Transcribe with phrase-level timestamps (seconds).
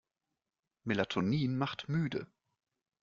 [0.83, 2.25] Melatonin macht müde.